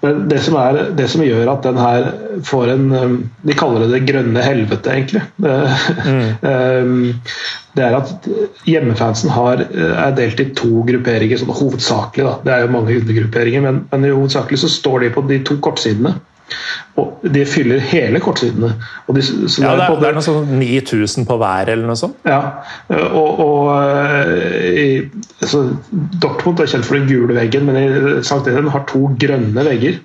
Det 0.00 0.38
som, 0.40 0.54
er, 0.56 0.78
det 0.96 1.06
som, 1.12 1.22
gjør 1.24 1.50
at 1.52 1.66
den 1.66 1.76
her 1.76 2.06
får 2.48 2.70
en 2.72 2.86
um, 2.92 3.16
De 3.44 3.56
kaller 3.56 3.84
det 3.84 3.90
det 3.92 4.06
grønne 4.08 4.44
helvete, 4.44 4.94
egentlig. 4.94 5.24
Mm. 5.36 6.30
Um, 6.50 6.94
det 7.76 7.84
er 7.84 7.94
at 7.98 8.28
hjemmefansen 8.66 9.30
har, 9.30 9.60
er 9.70 10.14
delt 10.16 10.40
i 10.42 10.48
to 10.56 10.82
grupperinger, 10.88 11.38
sånn 11.38 11.52
hovedsakelig. 11.54 12.24
Da. 12.26 12.32
Det 12.46 12.54
er 12.54 12.64
jo 12.64 12.72
mange 12.74 12.96
undergrupperinger, 12.98 13.62
men, 13.62 13.82
men 13.92 14.08
hovedsakelig 14.08 14.62
så 14.64 14.72
står 14.72 15.04
de 15.04 15.12
på 15.14 15.22
de 15.28 15.38
to 15.46 15.58
kortsidene. 15.62 16.16
Og 17.00 17.24
de 17.34 17.44
fyller 17.48 17.82
hele 17.90 18.20
kortsidene. 18.22 18.72
De, 19.06 19.22
ja, 19.22 19.72
det 19.78 19.86
er, 19.86 19.96
det 20.00 20.08
er 20.10 20.16
noe 20.16 20.26
sånn 20.26 20.52
9000 20.60 21.28
på 21.28 21.38
hver, 21.40 21.72
eller 21.72 21.88
noe 21.88 21.98
sånt? 21.98 22.18
Ja. 22.28 22.40
Og, 22.90 23.42
og 23.44 23.70
i, 24.74 24.86
altså, 25.40 25.64
Dortmund 26.22 26.62
er 26.62 26.70
kjent 26.72 26.88
for 26.88 26.98
den 26.98 27.08
gule 27.10 27.36
veggen, 27.38 27.68
men 27.68 27.80
i 27.80 27.88
St. 28.20 28.42
Eden 28.50 28.72
har 28.74 28.86
to 28.90 29.06
grønne 29.20 29.66
vegger. 29.70 30.00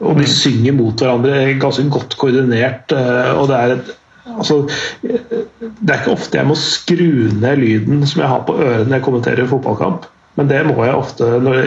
Og 0.00 0.16
de 0.16 0.24
mm. 0.24 0.32
synger 0.32 0.76
mot 0.76 1.02
hverandre 1.02 1.40
ganske 1.60 1.84
godt 1.92 2.16
koordinert. 2.20 2.94
Eh, 2.96 3.32
og 3.36 3.50
det 3.50 3.58
er 3.58 3.74
et 3.76 3.90
altså, 4.30 4.62
Det 5.10 5.90
er 5.90 6.00
ikke 6.00 6.14
ofte 6.14 6.38
jeg 6.38 6.48
må 6.48 6.56
skru 6.58 7.10
ned 7.42 7.60
lyden 7.60 8.06
som 8.06 8.22
jeg 8.22 8.32
har 8.32 8.46
på 8.46 8.56
ørene 8.56 8.88
når 8.88 8.98
jeg 8.98 9.06
kommenterer 9.06 9.50
fotballkamp. 9.50 10.08
Men 10.38 10.48
det 10.48 10.60
må 10.68 10.76
jeg 10.86 10.94
ofte 10.94 11.26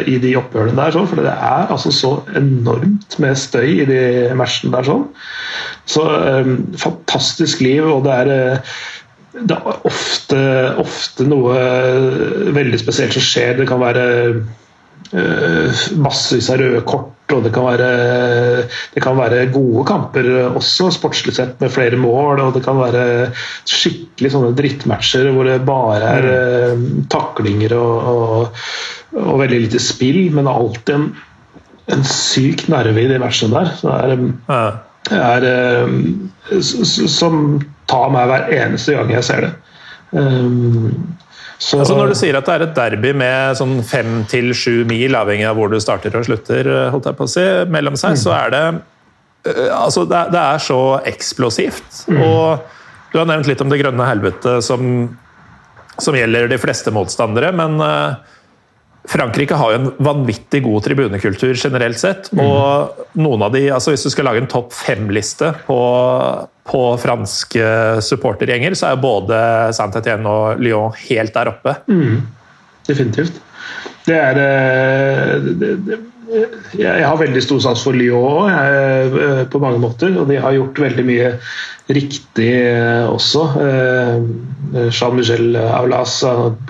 i 0.10 0.18
de 0.24 0.34
oppgjørene 0.40 0.78
der, 0.80 0.96
sånn, 0.96 1.08
for 1.10 1.20
det 1.20 1.34
er 1.34 1.72
altså 1.74 1.92
så 1.94 2.14
enormt 2.40 3.18
med 3.22 3.38
støy 3.38 3.84
i 3.84 3.88
de 3.90 4.02
matchene 4.40 4.74
der. 4.74 4.88
sånn. 4.88 5.08
Så 5.90 6.04
um, 6.08 6.56
fantastisk 6.80 7.62
liv, 7.66 7.84
og 7.86 8.06
det 8.08 8.14
er, 8.24 8.32
eh, 8.34 8.78
det 9.44 9.58
er 9.58 9.88
ofte, 9.90 10.44
ofte, 10.82 11.28
noe 11.28 11.58
veldig 12.56 12.80
spesielt 12.82 13.18
som 13.18 13.26
skjer. 13.26 13.60
Det 13.60 13.68
kan 13.70 13.84
være 13.84 14.06
uh, 15.12 15.84
massevis 16.00 16.50
av 16.54 16.64
røde 16.64 16.86
kort 16.88 17.13
og 17.36 17.44
det 17.46 17.52
kan, 17.56 17.66
være, 17.66 17.90
det 18.94 19.04
kan 19.04 19.18
være 19.18 19.48
gode 19.54 19.84
kamper 19.90 20.30
også, 20.46 20.90
sportslig 20.96 21.36
sett, 21.38 21.56
med 21.62 21.74
flere 21.74 22.00
mål. 22.00 22.42
Og 22.44 22.56
det 22.58 22.64
kan 22.66 22.80
være 22.80 23.06
skikkelig 23.70 24.34
sånne 24.34 24.54
drittmatcher 24.58 25.32
hvor 25.34 25.50
det 25.50 25.60
bare 25.68 26.14
er 26.20 26.28
mm. 26.80 27.06
taklinger 27.14 27.76
og, 27.80 28.10
og, 28.14 28.64
og, 29.20 29.36
veldig 29.44 29.62
lite 29.66 29.82
spill, 29.84 30.26
men 30.36 30.50
alltid 30.52 30.96
en, 30.96 31.10
en 31.94 32.08
syk 32.08 32.68
nerve 32.74 33.04
i 33.04 33.10
de 33.12 33.20
matchene 33.22 33.58
der. 33.60 33.74
Så 33.80 33.92
det 33.92 34.18
er, 34.18 34.26
ja. 34.54 34.64
er, 35.34 35.50
eh, 35.50 36.64
som 36.64 37.44
tar 37.90 38.14
meg 38.14 38.30
hver 38.32 38.50
eneste 38.62 38.98
gang 38.98 39.12
jeg 39.14 39.28
ser 39.28 39.48
det. 39.48 39.54
Um, 40.14 41.16
så, 41.64 41.80
altså 41.80 41.96
når 41.96 42.12
du 42.12 42.18
sier 42.20 42.36
at 42.36 42.48
det 42.48 42.54
er 42.58 42.64
et 42.66 42.76
derby 42.76 43.14
med 43.16 43.56
sånn 43.56 43.78
fem 43.88 44.24
til 44.28 44.52
sju 44.58 44.84
mil, 44.90 45.16
avhengig 45.16 45.46
av 45.48 45.56
hvor 45.56 45.72
du 45.72 45.78
starter 45.80 46.16
og 46.20 46.26
slutter, 46.28 46.68
holdt 46.92 47.08
jeg 47.08 47.20
på 47.20 47.28
å 47.28 47.32
si, 47.32 47.46
mellom 47.72 47.96
seg, 48.00 48.18
mm. 48.18 48.20
så 48.20 48.34
er 48.36 48.54
det 48.54 48.64
øh, 48.74 49.70
Altså, 49.78 50.04
det, 50.10 50.26
det 50.34 50.42
er 50.42 50.64
så 50.66 50.80
eksplosivt. 51.14 52.04
Mm. 52.12 52.20
Og 52.28 53.14
du 53.14 53.20
har 53.22 53.30
nevnt 53.30 53.48
litt 53.48 53.64
om 53.64 53.72
det 53.72 53.80
grønne 53.80 54.10
helvete 54.10 54.58
som, 54.66 55.08
som 55.96 56.18
gjelder 56.18 56.52
de 56.52 56.60
fleste 56.60 56.92
motstandere, 56.96 57.54
men 57.56 57.80
uh, 57.80 58.20
Frankrike 59.10 59.58
har 59.60 59.74
jo 59.74 59.80
en 59.82 59.90
vanvittig 60.04 60.62
god 60.64 60.86
tribunekultur 60.86 61.54
generelt 61.54 62.00
sett. 62.00 62.30
Mm. 62.32 62.42
Og 62.46 63.18
noen 63.20 63.44
av 63.44 63.52
de, 63.56 63.66
altså 63.76 63.92
hvis 63.92 64.06
du 64.08 64.12
skal 64.14 64.30
lage 64.30 64.44
en 64.44 64.52
topp 64.52 64.72
fem-liste 64.76 65.52
på, 65.68 65.80
på, 66.70 66.84
franske 67.04 67.66
supportergjenger, 68.06 68.78
så 68.80 68.94
er 68.94 69.04
både 69.04 69.42
Saint-Étienne 69.76 70.32
og 70.32 70.64
Lyon 70.64 70.96
helt 71.04 71.36
der 71.36 71.52
oppe. 71.52 71.76
Mm. 71.92 72.24
Definitivt. 72.88 73.42
Det 74.08 74.16
er 74.20 74.40
eh, 74.40 75.52
det, 75.52 75.76
det, 75.88 76.00
Jeg 76.34 77.06
har 77.06 77.20
veldig 77.20 77.42
stor 77.46 77.60
sans 77.62 77.84
for 77.86 77.98
Lyon 77.98 78.50
eh, 78.50 79.44
på 79.50 79.62
mange 79.62 79.82
måter, 79.84 80.16
og 80.18 80.30
de 80.32 80.40
har 80.42 80.56
gjort 80.56 80.82
veldig 80.82 81.06
mye 81.06 81.30
riktig 81.94 82.50
eh, 82.58 83.06
også. 83.10 83.44
Jean-Michel 84.74 85.58
Aulas, 85.62 86.16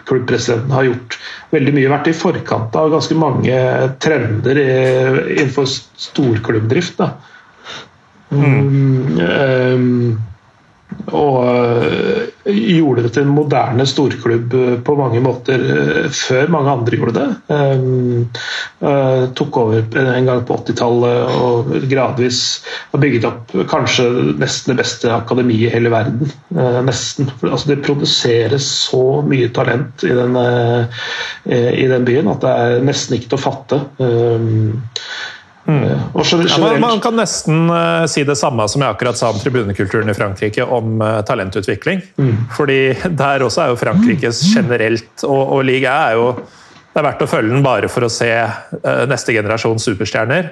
klubbpresidenten, 0.09 0.73
har 0.75 0.89
gjort 0.89 1.19
veldig 1.53 1.75
mye 1.77 1.91
vært 1.93 2.09
i 2.11 2.15
forkant 2.17 2.75
av 2.75 2.91
ganske 2.91 3.15
mange 3.15 3.59
trender 4.03 4.59
innenfor 4.59 5.69
storklubbdrift. 5.69 6.99
Da. 6.99 7.13
Mm. 8.33 9.19
Um, 9.23 10.19
og 11.13 12.32
gjorde 12.45 13.05
det 13.05 13.11
til 13.15 13.23
en 13.23 13.33
moderne 13.35 13.85
storklubb 13.87 14.53
uh, 14.53 14.75
på 14.83 14.95
mange 14.99 15.21
måter 15.23 15.63
uh, 15.63 16.07
før 16.13 16.51
mange 16.51 16.73
andre 16.73 16.99
gjorde 16.99 17.15
det. 17.19 17.27
Um, 17.53 18.25
tok 19.37 19.57
over 19.61 19.97
en 20.01 20.27
gang 20.27 20.41
på 20.47 20.57
80-tallet 20.59 21.37
og 21.39 21.71
gradvis 21.89 22.39
har 22.91 23.01
bygget 23.01 23.27
opp 23.27 23.53
kanskje 23.71 24.05
nesten 24.41 24.73
det 24.73 24.79
beste 24.81 25.11
akademiet 25.13 25.69
i 25.69 25.71
hele 25.73 25.91
verden. 25.93 26.31
nesten. 26.83 27.31
Altså, 27.47 27.71
det 27.71 27.83
produseres 27.85 28.67
så 28.89 29.21
mye 29.27 29.51
talent 29.55 30.03
i 30.03 30.11
den, 30.17 30.35
i 31.47 31.87
den, 31.89 32.07
byen 32.07 32.31
at 32.33 32.43
det 32.43 32.53
er 32.65 32.85
nesten 32.89 33.17
ikke 33.17 33.31
til 33.31 33.39
å 33.39 33.43
fatte. 33.45 33.79
Og 35.65 36.25
Ja, 36.27 36.57
man, 36.59 36.81
man 36.81 36.99
kan 37.03 37.15
nesten 37.15 37.69
uh, 37.71 38.03
si 38.11 38.25
det 38.27 38.35
samme 38.39 38.65
som 38.71 38.83
jeg 38.83 38.95
akkurat 38.95 39.19
sa 39.19 39.29
om 39.31 39.39
tribunekulturen 39.39 40.11
i 40.11 40.15
Frankrike, 40.17 40.65
om 40.65 40.99
uh, 41.01 41.21
talentutvikling. 41.27 42.03
Fordi 42.57 42.81
der 43.23 43.45
også 43.45 43.63
er 43.63 43.71
jo 43.71 43.79
Frankrikes 43.79 44.43
generelt, 44.51 45.13
og, 45.23 45.55
og 45.57 45.63
liga 45.67 45.95
er 46.09 46.19
jo 46.19 46.27
Det 46.93 47.01
er 47.01 47.05
verdt 47.07 47.23
å 47.25 47.29
følge 47.29 47.49
den 47.55 47.63
bare 47.65 47.87
for 47.89 48.05
å 48.05 48.11
se 48.11 48.29
uh, 48.43 49.05
neste 49.09 49.33
generasjon 49.33 49.79
superstjerner. 49.81 50.51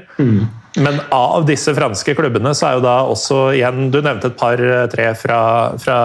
Men 0.81 1.01
av 1.13 1.43
disse 1.45 1.75
franske 1.75 2.15
klubbene 2.15 2.55
så 2.55 2.69
er 2.69 2.77
jo 2.77 2.85
da 2.85 2.95
også 3.11 3.41
igjen 3.57 3.89
Du 3.91 3.99
nevnte 3.99 4.31
et 4.31 4.39
par-tre 4.39 5.11
fra, 5.19 5.41
fra 5.81 5.99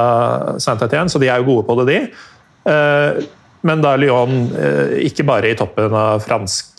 Saint-Étienne, 0.58 1.08
så 1.12 1.22
de 1.22 1.30
er 1.30 1.40
jo 1.40 1.52
gode 1.54 1.68
på 1.68 1.78
det, 1.80 1.86
de. 1.94 3.26
Men 3.66 3.82
da 3.82 3.96
Lyon 3.98 4.46
eh, 4.54 4.96
ikke 5.08 5.26
bare 5.26 5.50
i 5.50 5.58
toppen 5.58 5.94
av 5.96 6.22
fransk 6.24 6.75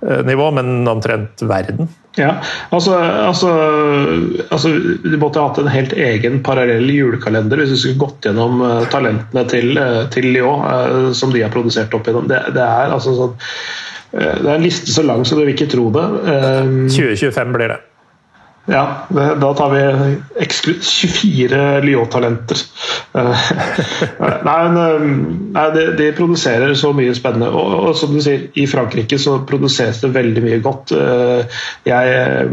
nivå, 0.00 0.50
men 0.56 0.88
omtrent 0.88 1.42
verden. 1.44 1.90
Ja, 2.18 2.34
altså, 2.70 2.96
altså, 2.98 3.50
altså 4.50 4.68
Du 5.04 5.16
måtte 5.20 5.38
ha 5.38 5.50
hatt 5.50 5.60
en 5.62 5.70
helt 5.70 5.92
egen 5.94 6.40
parallell 6.42 6.90
julekalender 6.90 7.60
hvis 7.60 7.74
du 7.74 7.78
skulle 7.78 8.00
gått 8.02 8.26
gjennom 8.26 8.64
eh, 8.66 8.88
talentene 8.90 9.44
til, 9.50 9.76
eh, 9.78 10.00
til 10.10 10.26
Lyon 10.34 10.64
eh, 10.66 11.12
som 11.16 11.30
de 11.34 11.44
har 11.44 11.54
produsert 11.54 11.94
opp 11.94 12.10
gjennom. 12.10 12.26
Det, 12.30 12.40
det 12.56 12.64
er 12.66 12.96
altså 12.96 13.14
sånn 13.14 13.36
eh, 13.36 14.34
Det 14.42 14.48
er 14.48 14.56
en 14.56 14.66
liste 14.66 14.90
så 14.90 15.06
lang 15.06 15.22
så 15.22 15.38
du 15.38 15.44
vil 15.44 15.54
ikke 15.54 15.70
tro 15.70 15.86
det. 15.94 16.06
Eh, 16.34 16.74
2025 16.90 17.54
blir 17.54 17.76
det. 17.76 17.78
Ja, 18.68 19.06
da 19.40 19.48
tar 19.56 19.70
vi 19.72 19.80
eksklu 20.44 20.74
24 20.82 21.80
Lyon-talenter. 21.86 22.64
Eh, 23.10 23.46
nei, 24.46 24.58
eh, 24.78 25.00
nei 25.56 25.64
de, 25.74 25.84
de 25.98 26.04
produserer 26.14 26.76
så 26.78 26.92
mye 26.94 27.10
spennende. 27.16 27.48
Og, 27.50 27.72
og 27.88 27.96
som 27.98 28.12
du 28.14 28.20
sier, 28.22 28.44
i 28.54 28.68
Frankrike 28.70 29.18
så 29.18 29.40
produseres 29.48 29.98
det 30.04 30.12
veldig 30.14 30.44
mye 30.44 30.60
godt. 30.62 30.94
Eh, 30.94 31.62
Jeg 31.88 32.44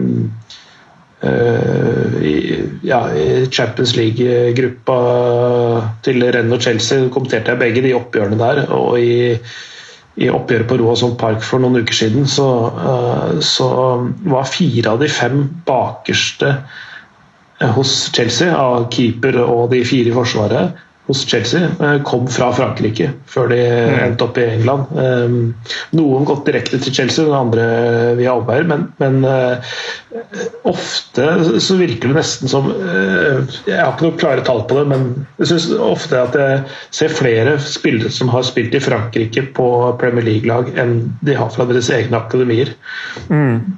Uh, 1.18 2.14
i, 2.22 2.62
ja, 2.86 3.00
I 3.10 3.48
Champions 3.50 3.96
League-gruppa 3.98 4.98
til 6.06 6.22
Renn 6.30 6.54
og 6.54 6.62
Chelsea 6.62 7.08
kommenterte 7.10 7.56
jeg 7.56 7.62
begge 7.64 7.82
de 7.88 7.96
oppgjørene 7.98 8.38
der. 8.38 8.62
Og 8.76 9.00
i, 9.02 9.16
i 10.18 10.30
oppgjøret 10.34 10.70
på 10.70 10.80
Roasholm 10.82 11.16
Park 11.20 11.44
for 11.46 11.62
noen 11.62 11.84
uker 11.84 11.94
siden 11.94 12.28
så, 12.30 12.48
eh, 12.82 13.40
så 13.46 13.70
var 14.26 14.50
fire 14.50 14.96
av 14.96 15.04
de 15.04 15.10
fem 15.12 15.44
bakerste 15.68 16.54
eh, 16.56 17.72
hos 17.78 17.94
Chelsea, 18.16 18.54
av 18.58 18.90
keeper 18.94 19.38
og 19.46 19.70
de 19.74 19.84
fire 19.86 20.14
i 20.14 20.16
forsvaret 20.16 20.87
hos 21.08 21.24
Chelsea, 21.26 21.70
eh, 21.80 22.02
kom 22.04 22.28
fra 22.28 22.50
Frankrike 22.56 23.12
før 23.32 23.52
de 23.54 23.60
endte 24.04 24.26
opp 24.26 24.38
i 24.42 24.48
England. 24.58 24.90
Eh, 25.00 25.38
Noen 25.96 26.28
gått 26.28 26.46
direkte 26.50 26.80
til 26.84 26.94
Chelsea, 26.94 27.26
den 27.26 27.38
andre 27.38 27.68
via 28.20 28.34
omveier, 28.36 28.68
men, 28.68 28.90
men 29.00 29.24
eh, 29.28 29.72
ofte 30.68 31.30
så 31.64 31.78
virker 31.80 32.12
det 32.12 32.18
nesten 32.18 32.52
som 32.52 32.68
eh, 32.74 33.40
Jeg 33.70 33.80
har 33.80 33.94
ikke 33.94 34.08
noen 34.08 34.20
klare 34.20 34.46
tall 34.48 34.66
på 34.68 34.82
det, 34.82 34.86
men 34.92 35.08
jeg 35.40 35.54
syns 35.54 35.70
ofte 35.88 36.20
at 36.20 36.36
jeg 36.36 36.62
ser 37.00 37.16
flere 37.16 37.56
spillere 37.64 38.12
som 38.14 38.32
har 38.34 38.44
spilt 38.48 38.76
i 38.76 38.84
Frankrike 38.84 39.48
på 39.56 39.72
Premier 40.02 40.28
League-lag 40.28 40.74
enn 40.76 40.98
de 41.24 41.40
har 41.40 41.52
fra 41.56 41.68
deres 41.70 41.92
egne 41.94 42.20
akademier. 42.20 42.76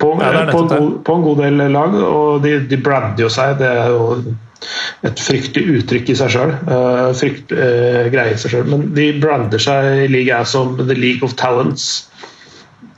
På, 0.02 0.16
Ja, 0.20 0.48
på, 0.50 0.66
en 0.66 0.74
god, 0.74 0.94
på 1.06 1.16
en 1.16 1.26
god 1.26 1.44
del 1.46 1.66
lag, 1.74 1.94
og 1.94 2.42
de, 2.44 2.58
de 2.70 2.80
brander 2.82 3.28
jo 3.28 3.30
seg. 3.34 3.60
Det 3.62 3.70
er 3.70 3.94
jo 3.94 4.38
et 5.08 5.22
fryktelig 5.24 5.80
uttrykk 5.80 6.12
i 6.12 6.18
seg 6.20 6.34
sjøl. 6.36 6.54
Uh, 6.68 8.06
greie 8.12 8.36
i 8.36 8.40
seg 8.40 8.56
selv. 8.58 8.72
Men 8.72 8.90
de 8.98 9.10
brander 9.22 9.62
seg 9.64 10.06
i 10.06 10.08
ligaen 10.12 10.48
som 10.50 10.76
The 10.80 10.98
League 10.98 11.26
of 11.26 11.38
Talents. 11.40 12.10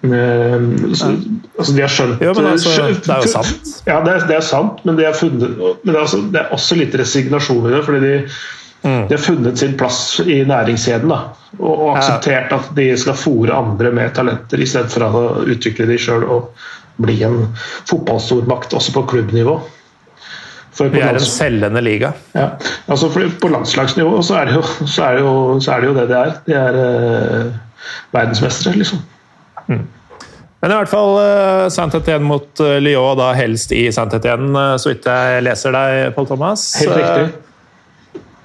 Uh, 0.02 0.58
så, 0.98 1.12
altså 1.60 1.76
de 1.78 1.84
har 1.84 1.92
skjønt 1.94 2.24
Jo, 2.26 2.32
men 2.34 2.48
altså, 2.56 2.72
det 2.90 3.14
er 3.14 3.28
jo 3.28 3.34
sant. 3.36 3.76
Ja, 3.86 4.00
det 4.02 4.16
er, 4.16 4.26
det 4.32 4.40
er 4.40 4.48
sant, 4.48 4.82
men, 4.88 4.98
de 4.98 5.06
har 5.06 5.14
funnet, 5.18 5.54
men 5.60 5.92
det, 5.92 5.94
er 5.94 6.02
også, 6.08 6.24
det 6.34 6.42
er 6.42 6.56
også 6.58 6.80
litt 6.80 6.98
resignasjon 6.98 7.70
i 7.70 7.76
det. 7.76 7.84
fordi 7.86 8.02
de, 8.08 8.18
Mm. 8.82 9.08
de 9.08 9.14
har 9.14 9.22
funnet 9.22 9.60
sin 9.60 9.76
plass 9.78 10.20
i 10.26 10.40
næringskjeden 10.50 11.12
da, 11.12 11.20
og, 11.60 11.70
og 11.70 11.98
akseptert 12.00 12.54
at 12.56 12.72
de 12.74 12.88
skal 12.98 13.14
fòre 13.14 13.54
andre 13.54 13.92
med 13.94 14.16
talenter 14.18 14.64
istedenfor 14.64 15.06
å 15.06 15.22
utvikle 15.54 15.86
de 15.86 16.00
sjøl 16.02 16.26
og 16.26 16.64
bli 17.02 17.20
en 17.26 17.44
fotballstormakt 17.90 18.74
også 18.78 18.96
på 18.96 19.06
klubbnivå. 19.14 19.60
Vi 20.80 21.02
er 21.04 21.18
en 21.18 21.20
selgende 21.20 21.82
liga. 21.84 22.14
ja, 22.34 22.54
altså 22.88 23.10
På 23.12 23.50
landslagsnivå 23.52 24.22
så 24.24 24.38
er 24.40 24.46
det 24.50 24.56
jo, 24.56 24.62
så 24.94 25.04
er 25.10 25.18
det 25.18 25.26
jo, 25.26 25.34
så 25.60 25.74
er 25.76 25.82
det, 25.82 25.90
jo 25.92 25.96
det 25.98 26.08
det 26.10 26.20
er. 26.20 26.32
De 26.46 26.56
er 26.56 26.80
eh, 26.86 27.50
verdensmestere, 28.16 28.80
liksom. 28.80 29.04
Men 30.62 30.70
i 30.70 30.76
hvert 30.78 30.92
fall 30.92 31.16
uh, 31.18 31.68
Saint-Étienne 31.74 32.28
mot 32.28 32.62
eh, 32.62 32.78
Lyon, 32.84 33.16
da 33.18 33.32
helst 33.34 33.72
i 33.74 33.88
Saint-Étienne, 33.94 34.52
eh, 34.54 34.76
så 34.78 34.92
vidt 34.92 35.08
jeg 35.10 35.42
leser 35.48 35.74
deg, 35.74 36.12
Pål 36.14 36.28
Thomas. 36.30 36.68
Helt 36.84 37.00
riktig. 37.00 37.32
Eh, 37.32 37.48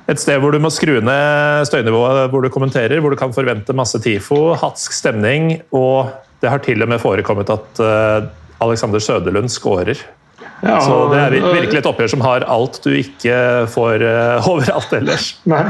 Et 0.06 0.22
sted 0.22 0.38
hvor 0.38 0.54
du 0.54 0.60
må 0.62 0.70
skru 0.70 1.00
ned 1.02 1.66
støynivået 1.66 2.30
hvor 2.30 2.44
du 2.44 2.48
kommenterer, 2.54 3.00
hvor 3.02 3.10
du 3.12 3.18
kan 3.18 3.34
forvente 3.34 3.74
masse 3.76 3.98
TIFO, 4.00 4.54
hatsk 4.62 4.94
stemning, 4.94 5.56
og 5.74 6.12
det 6.40 6.52
har 6.52 6.62
til 6.62 6.84
og 6.84 6.92
med 6.92 7.02
forekommet 7.02 7.50
at 7.52 7.82
eh, 7.82 8.28
Alexander 8.64 9.02
Søderlund 9.02 9.50
skårer. 9.52 10.00
Ja, 10.66 10.80
Så 10.82 10.98
det 11.12 11.20
er 11.22 11.36
virkelig 11.38 11.80
et 11.82 11.88
oppgjør 11.88 12.12
som 12.16 12.24
har 12.26 12.44
alt 12.50 12.80
du 12.84 12.90
ikke 12.98 13.38
får 13.72 14.02
eh, 14.02 14.48
overalt 14.52 14.92
ellers. 14.98 15.30
Nei. 15.48 15.64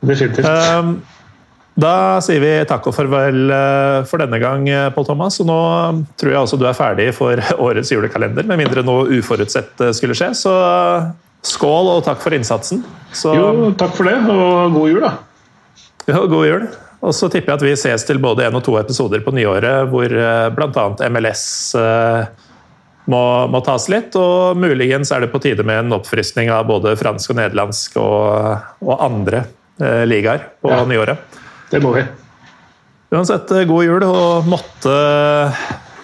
Definitivt. 0.00 0.46
Um, 0.48 0.98
Da 1.78 2.18
sier 2.26 2.42
vi 2.42 2.50
takk 2.66 2.88
og 2.90 2.94
farvel 2.96 3.52
eh, 3.54 4.00
for 4.10 4.18
denne 4.18 4.40
gang, 4.42 4.64
eh, 4.66 4.88
Pål 4.94 5.06
Thomas. 5.12 5.36
Og 5.38 5.46
nå 5.46 5.58
tror 6.18 6.32
jeg 6.32 6.40
også 6.40 6.58
du 6.58 6.66
er 6.66 6.74
ferdig 6.74 7.12
for 7.14 7.38
årets 7.68 7.92
julekalender, 7.94 8.46
med 8.48 8.58
mindre 8.64 8.82
noe 8.86 9.06
uforutsett 9.20 9.78
skulle 9.94 10.16
skje. 10.18 10.32
Så 10.34 10.54
skål 11.46 11.92
og 11.92 12.02
takk 12.08 12.18
for 12.24 12.34
innsatsen. 12.34 12.82
Så 13.14 13.36
Jo, 13.36 13.70
takk 13.78 13.94
for 13.94 14.10
det, 14.10 14.16
og 14.26 14.74
god 14.74 14.90
jul, 14.90 15.06
da. 15.06 15.14
Jo, 16.08 16.24
god 16.26 16.46
jul. 16.48 16.66
Og 16.98 17.14
så 17.14 17.28
tipper 17.30 17.52
jeg 17.52 17.60
at 17.60 17.66
vi 17.68 17.76
ses 17.78 18.02
til 18.08 18.18
både 18.18 18.48
én 18.48 18.58
og 18.58 18.64
to 18.66 18.74
episoder 18.80 19.22
på 19.22 19.30
nyåret, 19.36 19.86
hvor 19.92 20.10
bl.a. 20.10 20.86
MLS 21.14 21.44
må, 23.08 23.20
må 23.50 23.60
tas 23.64 23.88
litt. 23.92 24.14
Og 24.20 24.58
muligens 24.60 25.10
er 25.14 25.24
det 25.24 25.30
på 25.32 25.40
tide 25.44 25.64
med 25.66 25.82
en 25.86 25.96
oppfriskning 25.98 26.50
av 26.52 26.66
både 26.68 26.94
fransk 27.00 27.32
og 27.34 27.40
nederlandsk 27.40 27.96
og, 28.02 28.70
og 28.84 29.04
andre 29.08 29.44
eh, 29.80 30.04
ligaer 30.08 30.46
på 30.62 30.72
Ja. 30.72 30.84
nyåret. 30.88 31.40
Det 31.72 31.82
må 31.84 31.92
vi. 31.96 32.04
Uansett, 33.12 33.50
eh, 33.56 33.64
god 33.68 33.84
jul, 33.86 34.04
og 34.04 34.48
måtte 34.48 34.94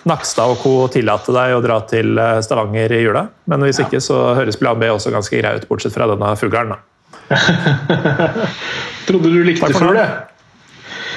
Nakstad 0.05 0.51
og 0.53 0.59
co. 0.61 0.73
tillate 0.93 1.33
deg 1.33 1.55
å 1.57 1.63
dra 1.65 1.79
til 1.89 2.19
eh, 2.21 2.41
Stavanger 2.45 2.93
i 2.93 3.03
jula. 3.05 3.27
Men 3.49 3.65
hvis 3.65 3.81
ikke, 3.85 4.01
så 4.05 4.35
høres 4.37 4.59
plan 4.61 4.77
B 4.81 4.89
også 4.93 5.13
ganske 5.15 5.39
grei 5.41 5.55
ut, 5.57 5.69
bortsett 5.71 5.95
fra 5.97 6.09
denne 6.11 6.35
fuglen. 6.41 6.75
da. 6.75 6.81
Trodde 9.09 9.31
du 9.33 9.41
likte 9.47 9.71
fugl, 9.73 9.97
jeg. 9.97 10.11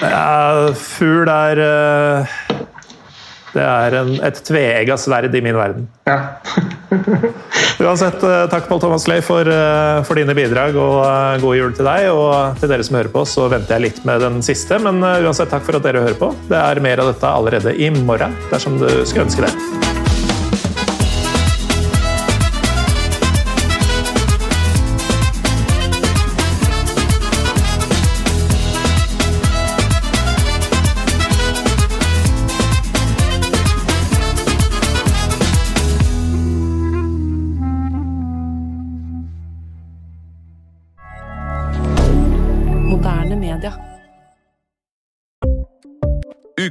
Ja, 0.04 0.72
fugl 0.78 1.28
er 1.32 1.60
eh, 1.64 2.36
Det 3.58 3.66
er 3.66 3.96
en, 4.02 4.14
et 4.28 4.42
tveegga 4.46 4.98
sverd 5.02 5.34
i 5.36 5.42
min 5.42 5.58
verden. 5.58 5.88
Ja. 6.08 6.20
Uansett, 7.82 8.22
eh, 8.24 8.46
takk 8.52 8.70
Pål 8.70 8.82
Thomas 8.84 9.08
Ley 9.10 9.22
for, 9.26 9.50
eh, 9.50 10.04
for 10.08 10.20
dine 10.20 10.36
bidrag, 10.38 10.78
og 10.78 11.02
eh, 11.06 11.42
god 11.42 11.58
jul 11.58 11.74
til 11.78 11.90
deg. 11.90 12.10
Og 12.14 12.62
til 12.62 12.74
dere 12.74 12.86
som 12.86 13.00
hører 13.00 13.14
på, 13.14 13.26
så 13.30 13.50
venter 13.54 13.78
jeg 13.78 13.88
litt 13.90 14.06
med 14.08 14.22
den 14.26 14.40
siste, 14.46 14.80
men 14.84 15.02
uansett, 15.02 15.52
takk 15.54 15.66
for 15.68 15.80
at 15.80 15.86
dere 15.88 16.06
hører 16.06 16.22
på. 16.22 16.34
Det 16.52 16.62
er 16.62 16.86
mer 16.86 17.04
av 17.04 17.14
dette 17.14 17.36
allerede 17.42 17.76
i 17.78 17.92
morgen, 17.98 18.38
dersom 18.54 18.82
du 18.82 18.90
skulle 19.06 19.28
ønske 19.28 19.48
det. 19.48 19.87